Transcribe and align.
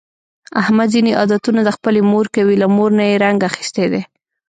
احمد 0.61 0.87
ځني 0.95 1.11
عادتونه 1.19 1.61
د 1.63 1.69
خپلې 1.77 1.99
مور 2.11 2.25
کوي، 2.35 2.55
له 2.61 2.67
مور 2.75 2.89
نه 2.97 3.03
یې 3.09 3.15
رنګ 3.23 3.39
اخیستی 3.49 3.85
دی. 3.91 4.01